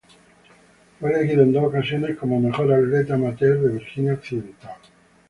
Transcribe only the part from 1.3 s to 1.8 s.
en dos